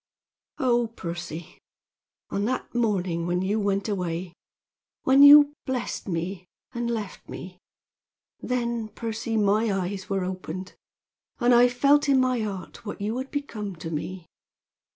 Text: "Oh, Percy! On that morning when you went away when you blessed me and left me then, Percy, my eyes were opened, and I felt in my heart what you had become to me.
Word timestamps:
"Oh, 0.57 0.87
Percy! 0.87 1.59
On 2.31 2.45
that 2.45 2.73
morning 2.73 3.27
when 3.27 3.43
you 3.43 3.59
went 3.59 3.87
away 3.87 4.33
when 5.03 5.21
you 5.21 5.53
blessed 5.67 6.07
me 6.07 6.47
and 6.73 6.89
left 6.89 7.29
me 7.29 7.59
then, 8.39 8.87
Percy, 8.89 9.37
my 9.37 9.71
eyes 9.71 10.09
were 10.09 10.23
opened, 10.23 10.73
and 11.39 11.53
I 11.53 11.67
felt 11.67 12.09
in 12.09 12.19
my 12.19 12.39
heart 12.39 12.83
what 12.83 12.99
you 12.99 13.15
had 13.19 13.29
become 13.29 13.75
to 13.75 13.91
me. 13.91 14.25